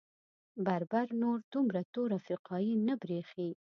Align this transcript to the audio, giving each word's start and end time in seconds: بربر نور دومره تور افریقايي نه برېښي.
بربر 0.65 1.07
نور 1.21 1.37
دومره 1.53 1.81
تور 1.93 2.09
افریقايي 2.19 2.73
نه 2.87 2.93
برېښي. 3.01 3.49